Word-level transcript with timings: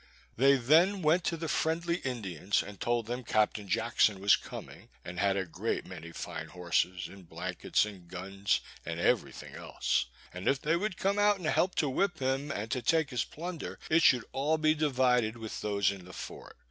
They 0.35 0.55
then 0.57 1.03
went 1.03 1.23
to 1.25 1.37
the 1.37 1.47
friendly 1.47 1.97
Indians, 1.97 2.63
and 2.63 2.81
told 2.81 3.05
them 3.05 3.23
Captain 3.23 3.69
Jackson 3.69 4.19
was 4.19 4.35
coming, 4.35 4.89
and 5.05 5.19
had 5.19 5.37
a 5.37 5.45
great 5.45 5.85
many 5.85 6.11
fine 6.11 6.47
horses, 6.47 7.07
and 7.07 7.29
blankets, 7.29 7.85
and 7.85 8.07
guns, 8.07 8.61
and 8.83 8.99
every 8.99 9.31
thing 9.31 9.53
else; 9.53 10.07
and 10.33 10.47
if 10.47 10.59
they 10.59 10.75
would 10.75 10.97
come 10.97 11.19
out 11.19 11.35
and 11.37 11.45
help 11.45 11.75
to 11.75 11.87
whip 11.87 12.17
him, 12.17 12.49
and 12.51 12.71
to 12.71 12.81
take 12.81 13.11
his 13.11 13.23
plunder, 13.25 13.77
it 13.91 14.01
should 14.01 14.25
all 14.31 14.57
be 14.57 14.73
divided 14.73 15.37
with 15.37 15.61
those 15.61 15.91
in 15.91 16.05
the 16.05 16.13
fort. 16.13 16.57